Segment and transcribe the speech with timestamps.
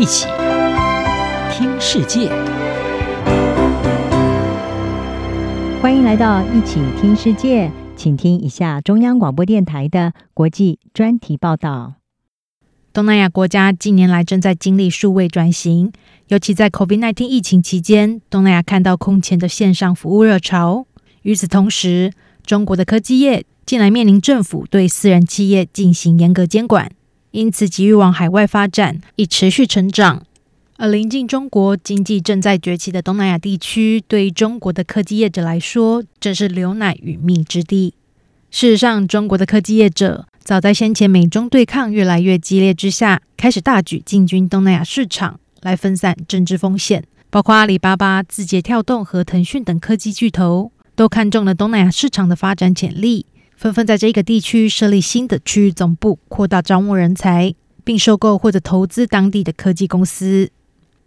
[0.00, 0.26] 一起
[1.52, 2.30] 听世界，
[5.82, 11.96] 欢迎来到一起听世界，请听一下中央广播电台的国际专题报道。
[12.94, 15.92] 东南亚国家近年来正在经历数位转型，
[16.28, 20.86] 尤其在 COVID-19 疫情期间，东南亚看到空前的线上服务热潮。
[21.20, 22.14] 与此同时，
[22.46, 26.90] 中国的科技业近来面临政府对私人企业进行严格监管。
[27.32, 30.22] 因此，急于往海外发展，以持续成长。
[30.76, 37.94] 而临近中国经济正在崛起的东南亚地区，对于中国的科技业者来说，正是流奶与蜜之地。
[38.50, 47.04] 事实上，中国的科技业者早在先前美中对抗越来越激烈之下，开始大举进军东南亚市场，来分散政治风险。
[47.28, 53.26] 包括阿里巴巴、字节跳动和腾讯等科技巨头，都看中了东南亚市场的发展潜力。
[53.60, 60.48] 纷纷在这个地区设立新的区域总部，扩大招募人才，并收购或者投资当地的科技公司。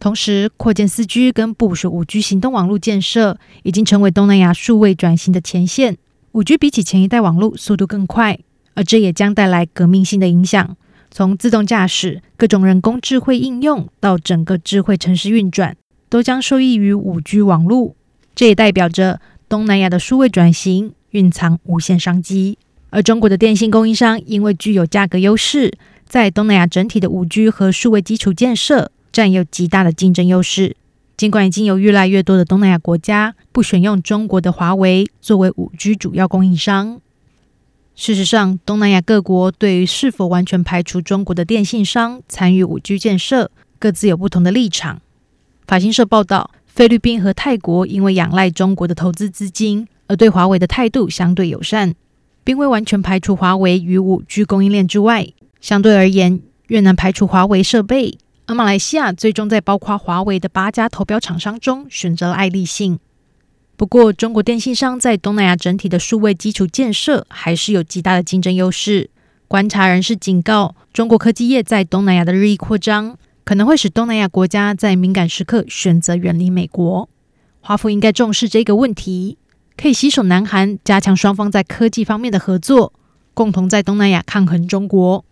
[0.00, 5.98] 同时，扩建四 G 跟部署五 G 行动网络建设，已经成为东南亚数位转型的前线。
[6.32, 8.38] 五 G 比起前一代网络速度更快，
[8.72, 10.74] 而这也将带来革命性的影响。
[11.10, 15.76] 从自动驾驶、各种人工智慧应用到整个智慧城市运转，
[16.08, 17.94] 都将受益于五 G 网络。
[18.34, 20.94] 这也代表着东南亚的数位转型。
[21.10, 22.58] 蕴藏无限商机，
[22.90, 25.72] 而中国的电信供应商因为具有价格优势，
[26.06, 30.76] 在东南亚整体的五 G 和数位基础建设占有极大的竞争优势。
[31.16, 37.00] 尽管已经有越来越多的东南亚国家不选用中国的华为作为五 G 主要供应商，
[37.96, 45.00] 事实上，东南亚各国对于是否完全排除中国的电信商参与五 G 建设，各自有不同的立场。
[45.66, 49.88] 法新社报道，菲律宾和泰国因为仰赖中国的投资资金。
[50.06, 51.92] 而对华为的态度相对友善，
[52.44, 55.26] 并未完全排除华为与五 G 供应链之外。
[55.60, 63.00] 相对而言，越南排除华为设备，而马来西亚最终在包括华为的八家投标厂商中选择了爱立信。
[63.76, 69.10] 不过，中国电信商在东南亚整体的数位基础建设还是有极大的竞争优势。
[69.48, 73.18] 观察人士警告，中国科技业在东南亚的日益扩张，
[73.48, 77.08] 可能会使东南亚国家在敏感时刻选择远离美国。
[77.60, 79.38] 华府应该重视这个问题。
[79.74, 82.92] 可以携手南韩，加强双方在科技方面的合作，
[83.32, 85.24] 共同在东南亚抗衡中国。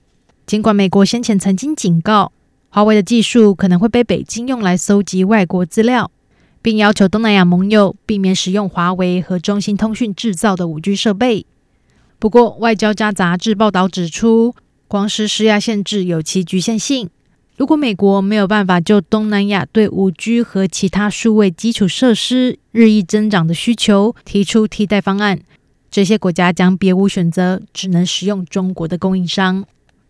[0.46, 2.32] 尽管美国先前曾经警告，
[2.70, 6.10] 华为的技术可能会被北京用来搜集外国资料，
[6.62, 11.44] 并要求东南亚盟友避免使用华为和中兴通讯制造的五 G 设备。
[12.18, 14.54] 不过，外交家杂志报道指出，
[14.88, 17.10] 光是施压限制有其局限性。
[17.56, 25.40] 如果美国没有办法就东南亚对五 G 和其他数位基础设施日益增长的需求提出替代方案，
[25.90, 29.64] 这些国家将别无选择，只能使用中国的供应商。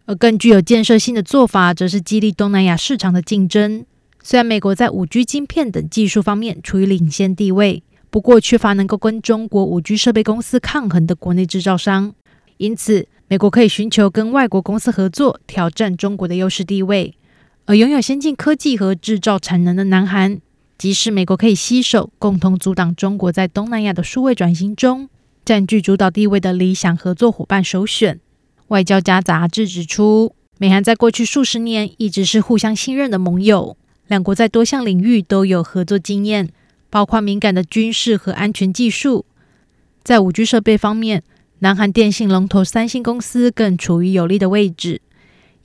[0.06, 3.86] 而更具有建设性的做法，则是激励东南亚市场的竞争。
[4.24, 12.12] 虽然美国在五 G 晶片等技术方面处于领先地位，不过缺乏能够跟中国五 G 设备公司抗衡的国内制造商，
[12.56, 17.14] 因此美国可以寻求跟外国公司合作，挑战中国的优势地位。
[17.66, 20.41] 而拥有先进科技和制造产能的南韩，
[20.78, 25.09] 即使美国可以携手共同阻挡中国在东南亚的数位转型中
[25.44, 28.21] 占据主导地位的理想合作伙伴首选。
[28.69, 33.76] 外交家杂志指出，美韩在过去数十年一直是互相信任的盟友，
[34.06, 36.49] 两国在多项领域都有合作经验，
[36.88, 39.26] 包括敏感的军事和安全技术。
[40.05, 41.25] 在五 G 设备方面，
[41.59, 45.00] 南韩电信龙头三星公司更处于有利的位置。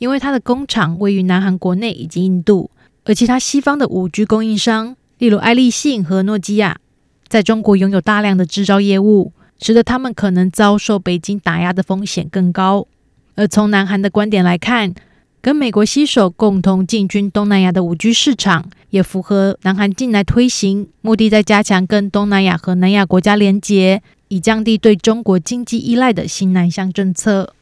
[0.02, 2.72] 因为它的工厂位于南韩国内以及印度，
[3.06, 6.80] 而其他西方的五 G 供应商，例如爱立信和诺基亚，
[7.28, 12.88] 在中国拥有大量的制造业务，使得他们可能遭受北京打压的风险更高。
[13.36, 14.96] 而从南韩的观点来看，
[15.40, 27.54] 跟美国携手共同进军东南亚的五 G 市场，也符合南韩近来推行，目的在加强跟东南亚和南亚国家连结，以降低对中国经济依赖的新南向政策。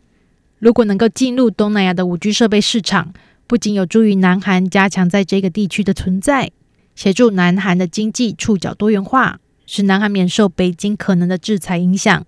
[0.60, 3.14] 如果能够进入东南亚的五 G 设备市场，
[3.48, 6.52] 不仅有助于南韩加强在这个地区的存在，
[6.96, 12.26] 协助南韩的经济触角多元化，使南韩免受北京可能的制裁影响。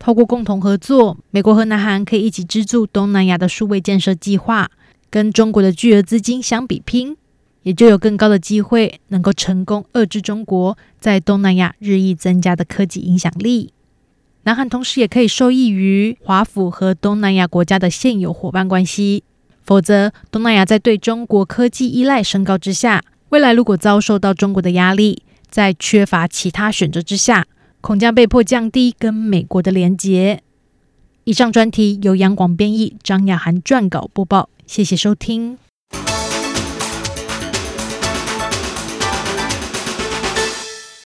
[0.00, 4.70] 透过共同合作，美国和南韩可以一起资助东南亚的数位建设计划，
[5.08, 7.16] 跟中国的巨额资金相比拼，
[7.62, 13.72] 也就有更高的机会能够成功遏制中国在东南亚日益增加的科技影响力。
[14.48, 19.22] 南韩同时也可以受益于华府和东南亚国家的现有伙伴关系，
[19.62, 27.46] 否则东南亚在对中国科技依赖升高之下，未来如果遭受到中国的压力，在缺乏其他选择之下，
[27.82, 30.42] 恐将被迫降低跟美国的连结。
[31.24, 35.58] 以上专题由杨广编译，张雅涵撰稿播报，谢谢收听。